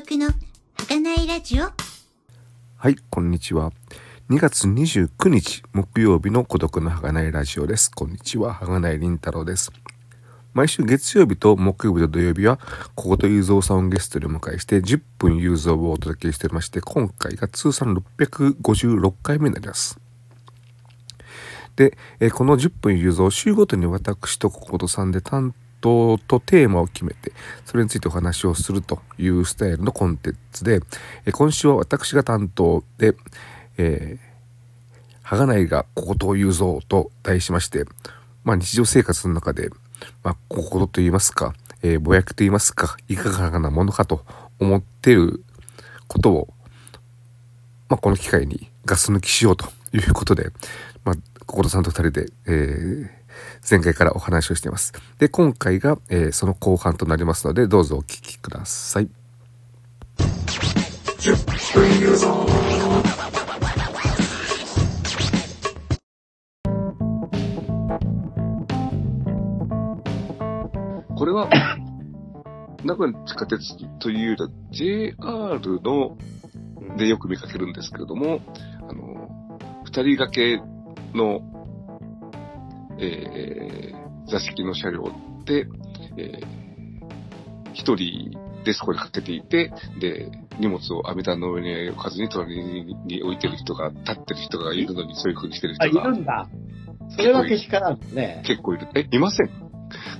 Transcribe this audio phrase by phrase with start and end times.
[0.00, 0.28] の
[0.88, 3.70] 儚いラジオはい、こんにちは。
[4.30, 7.90] 2月29日木曜日の孤独の儚いラジオです。
[7.90, 9.70] こんにちは、儚い凛太郎です。
[10.54, 12.58] 毎週月曜日と木曜日と土曜日は、
[12.94, 20.00] 小言雄三さんをゲストでお迎えして10分雄三をお届けしておりまして、今回が通算656回目になります。
[21.76, 27.32] で、えこの10分雄三週ごとに私と小言さんで担とテーマを決めて
[27.64, 30.80] それについてお話をするというスタイルのコンテンツで、
[31.26, 33.14] え今週は私が担当で
[33.78, 37.84] 「えー、はがないが小言を雄三」と題しまして、
[38.44, 39.70] まあ、日常生活の中で、
[40.22, 44.24] まあ、小言と言いますか、えーぼやきと言いますかいかがなものかと
[44.58, 45.42] 思っている
[46.06, 46.54] ことを
[47.90, 50.50] まあ、この機会にガス抜きしようということで、
[51.04, 53.19] まあ、心さんと二人で、えー
[53.68, 54.92] 前回からお話をしています。
[55.18, 59.08] で、今回が、えーその後半となりますので、どうぞお聞きください。
[71.16, 71.50] これは、
[72.82, 76.16] 名古屋地下鉄というよりは JR の
[76.96, 78.40] でよく見かけるんですけれども、
[78.88, 80.62] あの、二人掛け
[81.14, 81.42] の、
[83.00, 85.10] えー座敷の車両
[85.44, 85.66] で、
[86.16, 86.70] えー
[87.72, 88.30] 一人
[88.64, 92.62] でそこにかけていて、で、荷物を網棚の上に置かずに隣
[93.06, 96.48] に置いてる人が、立ってる人がいるのにそういう風にしてるあ、い人がるんだ。
[97.16, 98.42] それはけしからんね。
[98.46, 98.88] 結構いる。
[98.94, 99.50] え、いません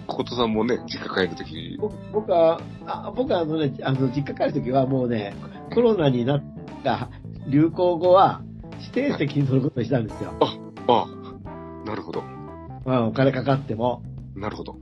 [0.07, 5.35] 小言さんもね、実家帰るとき、僕僕は、あ僕はあのね、あの、実家帰るときはもうね、
[5.75, 6.43] コロナになっ
[6.83, 7.11] た
[7.49, 8.43] 流行語は、
[8.81, 10.35] 指定席に乗ることにしたんですよ。
[10.41, 12.23] ああ、なるほど。
[12.91, 14.03] まあ、お金かかっても。
[14.35, 14.77] なるほど。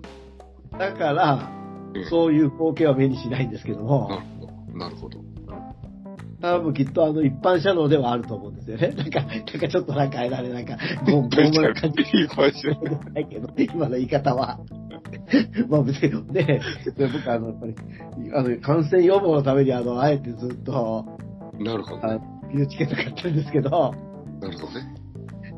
[0.78, 1.50] だから
[1.94, 4.78] ええ、そういう光景は目にしないんですけどなも、るほど。
[4.78, 5.18] なるほど。
[6.40, 8.88] 多分きっとあの、一般車両ではあると思うんですよね。
[8.96, 11.30] なんか、なんかちょっとなんか、あれだね、なんか、ごん、ごん
[11.62, 12.02] な感じ。
[12.02, 14.58] 一般車ないけど、今の言い方は。
[15.68, 16.60] まあ別にね、
[16.96, 17.74] 僕あの、やっぱり、
[18.32, 21.04] あの、感染予防のためにあの、あえてずっと、
[21.58, 22.06] なるほど。
[22.06, 22.20] あの、
[22.54, 23.94] ビューチケット買ったんですけど、
[24.40, 24.94] なるほどね。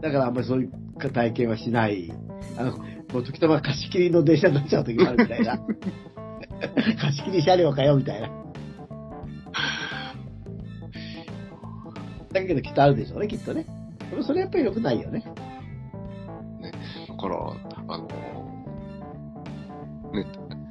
[0.00, 0.70] だからあんまりそういう
[1.12, 2.10] 体験はしない。
[2.60, 2.76] あの、
[3.12, 5.58] もう時たま貸し切りの電車になっちゃう時もあるみたいな。
[7.00, 8.30] 貸し切り車両かよ、みたいな。
[12.32, 13.66] だけどきっとあるでしょうね、きっとね。
[14.10, 15.24] でもそれやっぱり良くないよね。
[17.08, 17.36] だから、
[17.88, 18.06] あの、
[20.12, 20.26] ね、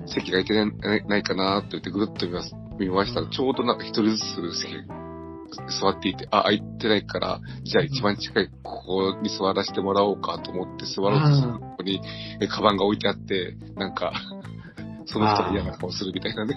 [0.05, 4.73] 席が空いてないないかなって言ってぐるっと見ます見ましたら、ちょうどなんか一人ずつ席
[5.81, 12.01] 座っていて、あ、空いてないから、じゃあ一番近いここに座らせてもらおうかと思って座ろうとするここに、
[12.41, 14.13] えカバンが置いてあって、なんか、
[15.05, 16.55] その人が嫌な顔するみたいなね。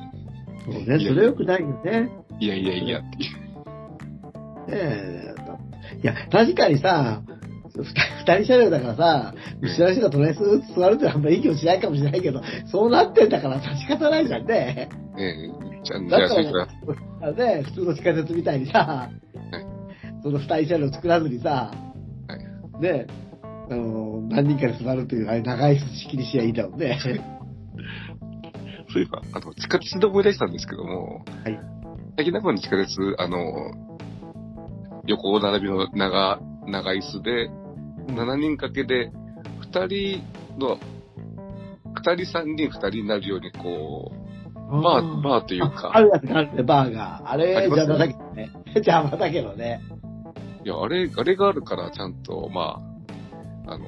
[0.65, 2.11] そうね、それ良くないよね。
[2.39, 3.43] いやいやいやっていう。
[4.71, 5.35] ねえ。
[6.03, 7.23] いや、確かにさ、
[7.75, 14.91] 二人車両だからさ、後ろの人が隣に座るってあんまいい気もしないかもしれないけど、そうなってんだから仕方ないじゃんね。
[15.17, 16.69] ねえ、じゃあ、じだゃあ、それか
[17.21, 19.11] らね、普通の地下鉄みたいにさ、
[20.23, 21.73] その二人車両作らずにさ、
[22.81, 23.07] ね、
[23.71, 26.99] あの、何人かで座るっていう、あれ長い仕切りしやいいんだもんね。
[28.93, 31.59] そういえば、あの、地下鉄で思い出したんですけども、はい。
[32.17, 33.39] 最近名古屋の地下鉄、あの、
[35.07, 37.51] 横並びの長、長椅子で、
[38.09, 39.11] 7人掛けで、
[39.73, 40.79] 2人の、
[41.95, 44.23] 2人、3人、2人になるように、こう、
[44.81, 47.23] バー、バーというあか、るやつがあるね、バーが。
[47.27, 48.51] あれ、邪魔だけどね。
[48.75, 49.83] 邪魔だけどね。
[50.65, 52.81] いや、あれ、あれがあるから、ちゃんと、ま
[53.67, 53.87] あ、あの、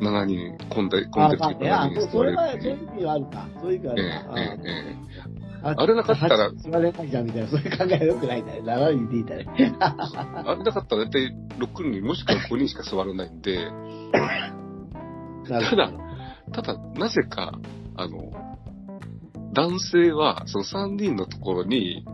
[0.00, 3.48] 7人、混んで、混んでる時あまあね、あ7人そそれは、そういう意味はあるか。
[3.60, 4.38] そういう意味はあえるか。
[4.38, 4.96] ええええ
[5.36, 8.62] えああれなかったら座れないじゃんみたいな、そういう考えは良くないんだよ。
[8.64, 9.46] 7人でいいんだね。
[9.78, 13.58] あれなかったら大体6人もしくは5人しか座らないんで、
[15.46, 15.92] ただ、
[16.52, 17.52] ただ、なぜか、
[17.96, 18.32] あの、
[19.52, 22.04] 男性は、その3人のところに、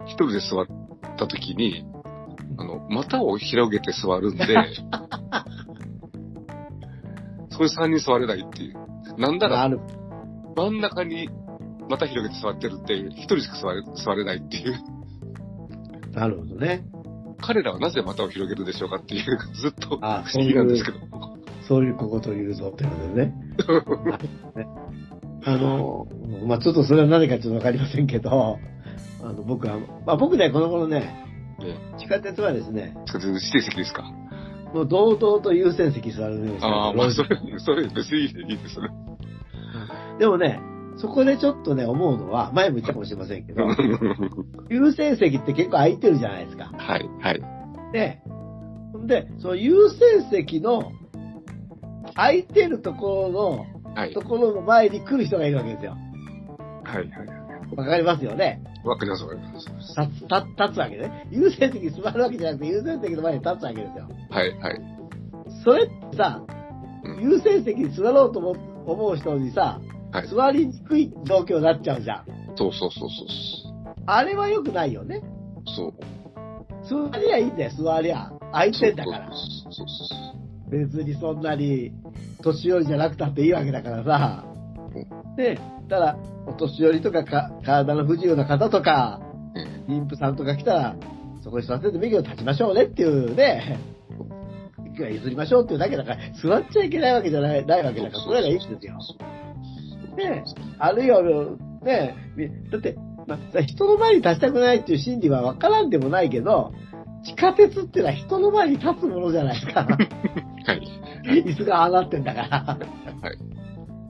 [0.00, 0.66] 1人で座っ
[1.16, 1.84] た時に、
[2.58, 4.44] あの、股を広げて座るんで、
[7.50, 8.74] そういう3人座れないっていう。
[9.18, 9.70] なんなら、
[10.56, 11.28] 真ん中に
[11.88, 14.74] 股広げて座ってるって、1人しか座れ座れないっていう。
[16.12, 16.84] なるほどね。
[17.40, 20.98] 彼らはなぜ股を広げるでしょうかっていう、ずっと不あ思議なんですけど。
[21.68, 23.34] そういうことを言うぞってことでね。
[25.46, 26.06] ねあの、
[26.46, 28.58] まあちょっとそれは何かちょっとわかりませんけど、
[29.22, 31.24] あの、僕は、まあ僕ね、この頃ね、
[31.62, 34.02] え地下鉄はですね、地下鉄指定席ですか？
[34.74, 38.88] もう堂々と優先席座るようにしてるああ、まあ、それ、それ別にいいですね。
[40.18, 40.60] でもね、
[40.96, 43.62] そこでちょっとね、思うのは、前も言ったかもしれませんけど、
[44.70, 46.72] 優先席って結構空いてるじゃないですか。
[46.76, 47.42] はい、はい。
[47.92, 48.20] で、
[49.06, 50.90] で、その優先席の
[52.14, 54.22] 空いてるところの、はいと。
[54.22, 55.96] ころの前に来る人がいるわけですよ。
[56.84, 57.44] はい、はい。
[57.76, 58.62] わかりますよね。
[58.84, 59.68] わかります、わかります。
[60.00, 61.26] 立つ、立立つわけね。
[61.30, 64.08] 優先席に座るわけじゃなくて、優先席の前に立つわけですよ。
[64.30, 64.80] はい、はい。
[65.64, 66.54] それってさ、うん
[67.20, 68.56] 優先席に座ろうと思
[68.86, 69.80] 思う人にさ、
[70.12, 70.28] はい。
[70.28, 72.24] 座りにくい状況になっちゃうじゃん。
[72.56, 73.24] そうそうそうそ
[73.70, 74.02] う。
[74.06, 75.22] あれは良くないよね。
[75.76, 75.94] そう。
[77.10, 78.30] 座りゃいいんだよ、座りゃ。
[78.52, 79.30] 空いてんだから。
[79.30, 80.04] そうそうそ
[80.40, 81.92] う別にそんなに、
[82.42, 84.44] 年寄りじゃなくたっていいわけだからさ。
[85.36, 85.58] で、
[85.88, 86.16] ただ、
[86.46, 89.20] お年寄りとかか体の不自由な方とか、
[89.88, 90.04] うん。
[90.04, 90.96] 妊婦さんとか来たら、
[91.42, 93.78] そこに座っててもいいけど立ちましょうねっていうね、
[94.94, 98.98] 息は譲りましょうっていうだけだから、座っちゃいけないわけじゃないないわけだから、それがいいんですよ。
[100.16, 100.44] ね
[100.78, 101.22] あるいは、
[101.82, 102.96] ねみだって、
[103.26, 106.72] まあ、人の前に立ちたくないっていう心理は分からんでもないけど、
[107.24, 109.84] 地下鉄ってのは人の前に立つものじゃないですか。
[109.86, 111.04] はい。
[111.42, 112.48] 椅子が上がってんだから。
[112.48, 112.78] は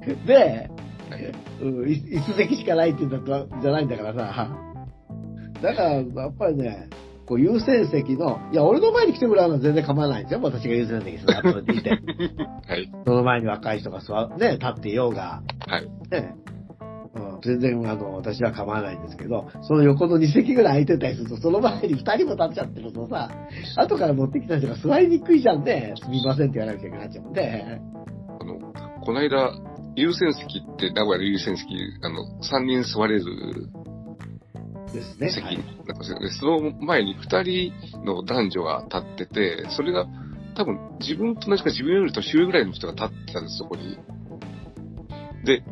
[0.02, 0.26] い。
[0.26, 0.70] で、はい
[1.62, 4.48] うん、椅椅子席しかないって言うんだったじゃないんだからさ。
[5.62, 6.88] だから、やっぱりね、
[7.26, 10.40] こう優先席の、いや、俺の前に来てもらうのは全然構わないんですよ。
[10.42, 11.90] 私が優先席に座っていて。
[12.68, 12.90] はい。
[13.06, 15.88] その前に若い人が座ね、立っていようが、はい。
[16.10, 16.34] ね、
[17.14, 23.30] うん、全然、あの、私は構わないんですけど、その横の2席ぐらい空いてたりすると、その前に2人も立っちゃってるとさ、
[23.76, 25.94] 後から持ってきた人が座りにくいじゃんね。
[26.02, 27.80] すみませんって言わなきゃいけなくなっちゃうんで。
[28.40, 29.52] あの、この間、
[29.96, 31.68] 優先席って、名古屋の優先席、
[32.02, 33.24] あの、3人座れる
[34.94, 35.30] ですね。
[35.30, 36.30] 席はいなんですよね。
[36.30, 40.06] その前に2人の男女が立ってて、それが
[40.56, 43.98] 多分自分と同じか自分より年上ぐらいの人が立ってたんです、そこに。
[45.44, 45.62] で、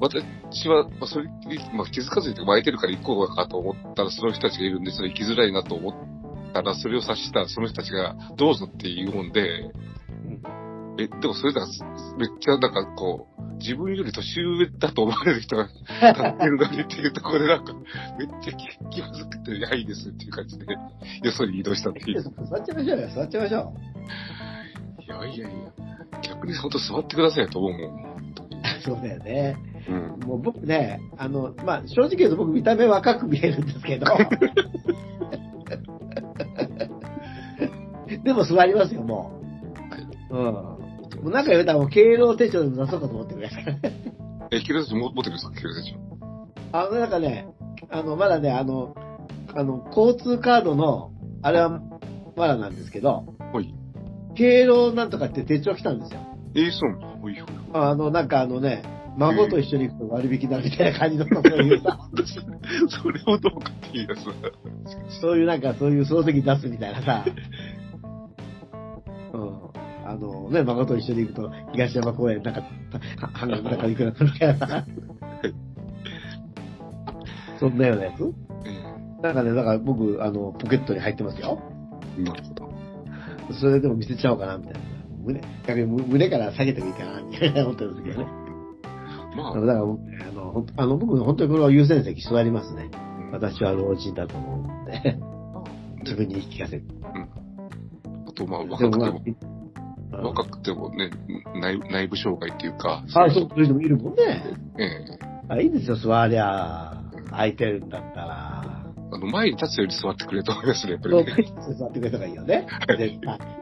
[0.00, 1.28] 私は、まあ、それ、
[1.74, 9.70] まあ、気づかずに湧いてるから行こうかと思ったら、その人たちがいるんで、それ行きづらいなと思ったら、それを察したその人たちが、どうぞって言うもんで、
[11.00, 11.66] え、でもそれだ、
[12.18, 15.76] めっちゃなんかこう、自分より年上だと思われる人が立
[16.22, 17.72] ってるのにっていうところでなんか、
[18.18, 20.64] めっちゃ気気まずくて、いや、いいですっていう感じで、
[21.22, 22.22] よそに移動したっていう。
[22.22, 23.74] 座っちゃいましょうよ、座っちゃいましょ
[25.00, 25.72] いやいやいや、
[26.22, 28.17] 逆に本当座ってくださいよと思うもん。
[28.84, 29.56] そうだよね。
[29.88, 30.20] うん。
[30.26, 34.06] もう僕ね、あの、まあ、正直言うと僕見た目若く見えるんですけど、
[38.24, 39.32] でも座りますよ、も
[40.30, 40.36] う。
[40.36, 40.42] うん。
[40.52, 40.78] も
[41.24, 43.80] うなんか言うたらもう敬老手帳でも出そうかと思ってるからね。
[44.50, 45.96] え、キルセチ持ってるんですかキルセチ
[46.72, 47.48] あの、なんかね、
[47.90, 48.94] あの、まだね、あの、
[49.54, 51.80] あの、交通カードの、あれは
[52.36, 53.74] まだなんですけど、はい。
[54.34, 56.20] 敬老なんとかって手帳来たんですよ。
[56.54, 57.07] えー、そう。
[57.72, 58.82] あの、なんかあのね、
[59.16, 61.98] 孫と一緒に行くと割引になるみたいな感じの、そういうさ、
[63.02, 64.32] それをどうかっていうやつだ。
[65.20, 67.24] そういうなんかそういう漱石出すみたいなさ、
[69.32, 69.58] うん。
[70.06, 72.68] あのね、孫と一緒に行くと東山公園なんか、は
[73.34, 74.86] 半額だからいくらするみたいな。
[77.58, 78.22] そんなようなやつ？
[78.64, 81.60] えなんかね、だから僕、あの、ポケットに入ってますよ。
[82.16, 82.72] ー、なるほど。
[83.60, 84.80] それでも見せちゃおうかな、みたいな。
[85.28, 88.26] 胸、逆に胸から下げてもいいかな、みたいな思ってるんですけどね。
[89.36, 92.90] まあ、だから僕、あの、あの僕、本当にこれは優先席座りますね。
[93.02, 95.18] うん私は老人だと思うので、
[96.02, 96.84] 自分に言い聞かせて。
[98.26, 99.22] あと、まあ、で若くてもまも、
[100.12, 101.10] あ、若くてもね、
[101.60, 104.44] 内内部障害っていうか、あ、そう、そういう人もいるもんね。
[104.78, 105.18] ええ
[105.50, 107.02] あ、いいんですよ、座りゃ。
[107.30, 108.62] 空いてるんだったら。
[109.10, 111.52] あの、前に立つより座ってくれと思いますね、やっぱそう、りね。
[111.78, 112.66] 座ってくれた方がいいよね。
[112.98, 113.57] 絶対。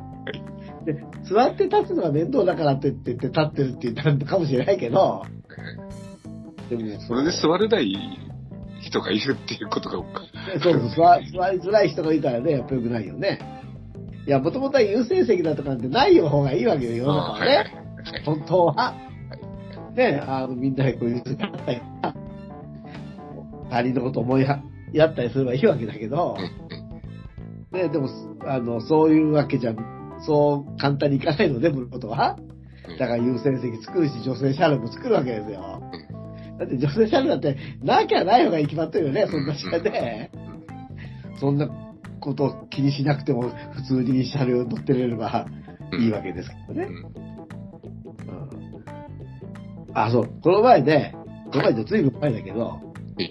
[0.87, 5.25] で、座って立つのが面倒だからって言って立ってるって言ったのかもしれないけど、
[6.71, 7.93] でもね、それで座れない
[8.81, 9.97] 人がいるっていうことが、
[10.63, 13.41] そうそう、座座りづらい人がいたらね、やっぱ良くないよね。
[14.27, 17.83] いや、もともとは優先席だとかなんてない方がいいわけよ、世の中はね。
[18.25, 18.95] 本当は。
[19.95, 22.15] ね、あの、みんなでこういう時あったりさ、
[23.71, 24.63] 他人のこと思いは
[24.93, 26.37] やったりすればいいわけだけど
[27.73, 28.09] うん、ね、でも、
[28.47, 29.75] あの、そういうわけじゃ、
[30.27, 32.37] そう簡単にいかないので、ることは。
[32.89, 32.99] うん。
[32.99, 35.81] だから優先席作るし、女性車両も作るわけですよ。
[36.59, 40.31] だって女性車両だって、なきゃない方がいい決まってるよね、そんな時間で。
[41.39, 41.69] そんな
[42.21, 45.47] ことを気にしなくても、普通に車両乗ってれれば
[45.93, 46.03] うん。
[46.03, 46.89] いいわけですけどね。
[49.95, 51.15] あ、そう、この前ね、
[51.53, 52.81] この前でずいぶん前だけど
[53.19, 53.31] え、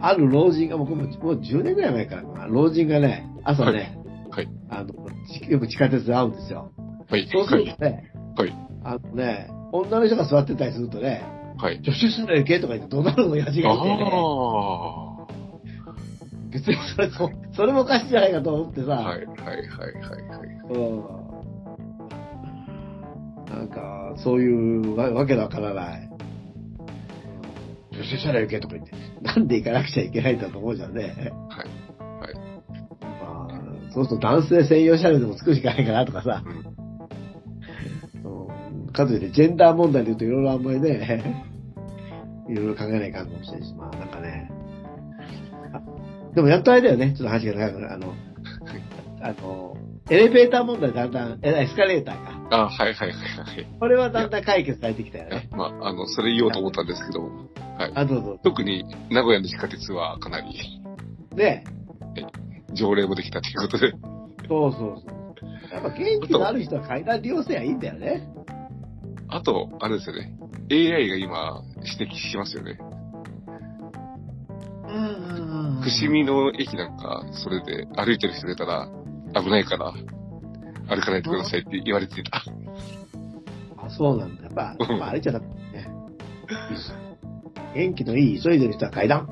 [0.00, 3.96] ある老人が、もうもうもう10年ぐらい前からかな、老人がね、朝ね、
[4.30, 4.48] はい。
[4.68, 5.03] あの、ち
[5.48, 6.72] よく地下鉄で会うんですよ。
[7.08, 7.28] はい。
[7.32, 8.54] そうするとね、はい。
[8.84, 11.24] あのね、女の人が座ってたりするとね、
[11.56, 11.76] はい。
[11.78, 15.14] 助手すら行けとか言って怒鳴る親父がいて、ね、あ
[16.50, 19.08] 別にそれ、そそれもおかしいじゃないかと思ってさ、あ。
[19.08, 19.66] はい、はい、はい、はい、
[20.28, 20.48] はい。
[20.70, 21.04] うん。
[23.46, 26.10] なんか、そういうわわけのわからない。
[27.92, 31.02] 助手車両行けとか言って、なんで行かなくちゃいけないんだと思うじゃんね。
[31.02, 31.14] はい。
[31.14, 31.83] はい。
[33.96, 36.42] まあ、そうすると男性専用車両でも作るしかないかなとかさ。
[36.44, 36.56] うん。
[36.58, 36.74] うん
[38.94, 41.44] かといって、ジェンダー問題で言うといろいろあんまりね、
[42.48, 44.50] いろいろ考えないかんかもしれないし、まあなんかね。
[45.74, 47.92] あでもやっとあれだよね、ちょっと話が長くなる。
[47.92, 48.14] あの、
[49.20, 49.76] あの、
[50.10, 52.48] エレベーター問題だんだん、えエスカレーターか。
[52.50, 53.14] あはい、はい、はい、は
[53.60, 53.66] い。
[53.80, 55.48] これはだんだん解決されてきたよね。
[55.50, 57.22] まあ、あの、それ言おうと思ったんですけど、
[57.78, 57.92] はい。
[57.94, 58.38] あ、どうぞ。
[58.44, 60.80] 特に名古屋の地下鉄はかなり
[61.34, 61.64] ね
[62.74, 63.92] 条例もできたということで、
[64.48, 65.24] そうそうそう。
[65.72, 68.28] やっぱ元気のある人は階段利用すればいいんだよね。
[69.28, 70.36] あと、あれですよね。
[70.70, 71.62] AI が今
[71.98, 72.78] 指摘しますよね。
[74.86, 78.88] うん伏見の駅なんか、それで歩いてる人出たら
[79.34, 79.92] 危ないから、
[80.88, 82.42] 歩かないでくださいって言われてた。
[83.76, 84.44] あ、そうなんだ。
[84.44, 85.88] やっぱ、うんまあ、あれじゃなくてね。
[87.74, 89.28] 元気のいい、急いでる人は階段。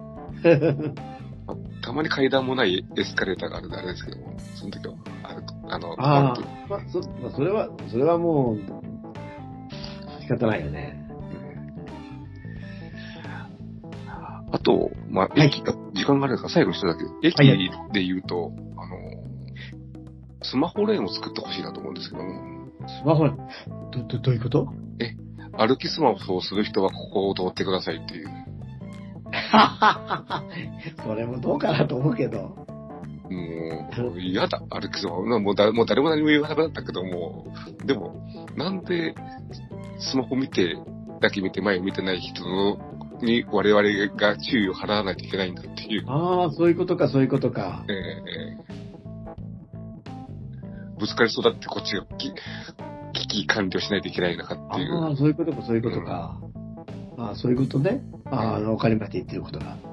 [1.93, 4.95] たまに階段もないエスカレーターがあるんであれですけども、その時は、
[5.25, 6.35] あるあの、あ
[6.71, 8.61] まあ、そ、まあ、それは、それはもう、
[10.23, 11.07] 仕方ないよね。
[14.53, 15.49] あと、まあ、はい。
[15.49, 16.49] 駅、あ時間があるか？
[16.49, 17.05] 最後に一つだけ。
[17.29, 17.49] 駅はい。
[17.51, 18.97] はいで言うと、あの、
[20.43, 23.37] スマホレーンを作ってほしいなと思うんですけども、スマホ、ど、
[24.09, 24.67] ど、どういうこと？
[25.59, 28.29] 歩きスマホをする人はここを通ってくださいっていう。
[31.05, 32.39] それもどうかなと思うけど。
[33.31, 35.23] もう、嫌だ、歩きスマホ。
[35.25, 37.47] もうだもう誰も何も言わなくなったけども、
[37.85, 39.15] でも、なんで、
[39.99, 40.77] スマホ見て、
[41.21, 42.79] だけ見て前を見てない人の
[43.23, 43.83] に我々
[44.17, 46.05] が注意を払わないといけないんだっていう。
[46.09, 47.85] ああ、そういうことか、そういうことか。
[47.89, 48.83] ええ
[50.99, 52.33] ぶつかりそうだってこっちがき
[53.13, 55.05] 危機管理をしないといけないのかっていう。
[55.05, 56.39] ああ、そういうことか、そういうことか。
[56.41, 56.62] あ
[57.19, 58.03] あ、そういうことね。
[58.27, 59.67] ああ、わかりました、言ってることが。
[59.67, 59.93] はい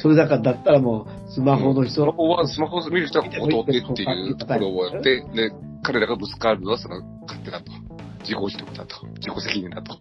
[0.00, 5.52] それだから、だったらもう、スマホのスマ人、ホは、スマホを見る人はここ通ってっていうところをやって、で、
[5.82, 7.70] 彼らがぶつかるのはその勝手だと。
[8.20, 9.06] 自己自得だと。
[9.16, 9.98] 自己責任だと。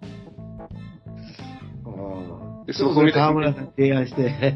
[1.85, 1.89] う
[2.39, 4.55] んで、そマホ見た河村さんに提案して、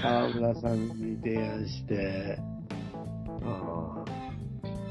[0.00, 2.38] 河村さんに提案して、
[3.44, 4.04] あ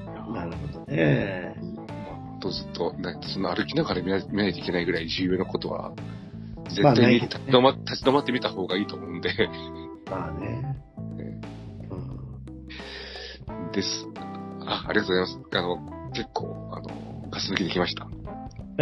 [0.06, 1.49] あ、なるほどね。
[2.39, 5.93] とずっと、ね、その歩きながら見ない見ないといけないぐらい重要なことは、
[6.69, 9.29] 絶対に立ち止ま立ち止まってみた方がいいと思うんで、
[10.10, 10.75] まあね。
[13.74, 14.08] です。
[14.65, 15.58] あ、ありがとうございます。
[15.58, 18.08] あの、結構、あの、ガス抜きできました。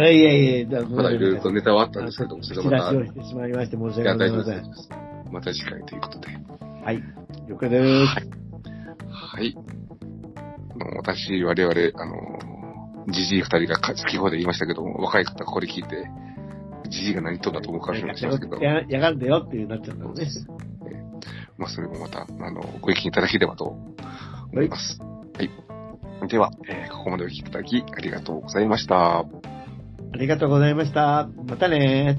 [0.00, 5.32] やいやいや、だまだいろいろとネタはあったんですけども、それまた、チラシをしてしまいまして申し、訳ございません。
[5.32, 6.28] また次回ということで。
[6.84, 7.02] はい。
[7.48, 7.84] 了解です。
[9.10, 9.56] はい。
[9.56, 12.38] あの私、我々、あの、
[13.10, 16.10] じじい二人がか先ほど言いましたけども、若い方がこれ聞いて、
[16.88, 20.26] じじいが何言っとんだと思うかもしれませんけど、ややがんでよっていうなっちゃうんだろうね。
[21.56, 23.76] まあ、それもまた、あの、ご意見いただければと
[24.52, 25.00] 思います。
[25.00, 26.28] はい。
[26.28, 29.20] では、えーここまでお聞きいただき、ありがとうございました。
[29.20, 29.24] あ
[30.14, 31.28] りがとうございました。
[31.46, 32.16] またね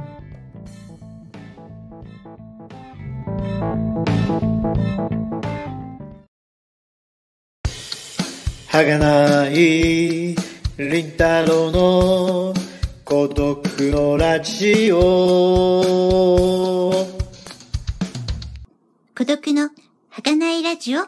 [8.71, 10.48] はがない、
[10.79, 12.53] りんたろの
[13.03, 15.01] 孤独のラジオ。
[19.13, 19.71] 孤独の
[20.09, 21.01] 儚いラジオ